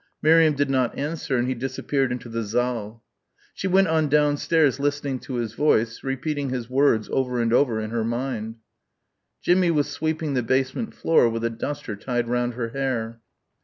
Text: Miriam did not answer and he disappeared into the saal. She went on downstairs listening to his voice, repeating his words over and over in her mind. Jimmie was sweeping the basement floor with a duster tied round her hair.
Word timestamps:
Miriam 0.19 0.55
did 0.55 0.67
not 0.67 0.97
answer 0.97 1.37
and 1.37 1.47
he 1.47 1.53
disappeared 1.53 2.11
into 2.11 2.27
the 2.27 2.43
saal. 2.43 3.03
She 3.53 3.67
went 3.67 3.87
on 3.87 4.09
downstairs 4.09 4.79
listening 4.79 5.19
to 5.19 5.35
his 5.35 5.53
voice, 5.53 6.03
repeating 6.03 6.49
his 6.49 6.67
words 6.67 7.07
over 7.11 7.39
and 7.39 7.53
over 7.53 7.79
in 7.79 7.91
her 7.91 8.03
mind. 8.03 8.55
Jimmie 9.43 9.69
was 9.69 9.91
sweeping 9.91 10.33
the 10.33 10.41
basement 10.41 10.95
floor 10.95 11.29
with 11.29 11.43
a 11.45 11.51
duster 11.51 11.95
tied 11.95 12.27
round 12.27 12.55
her 12.55 12.69
hair. 12.69 13.19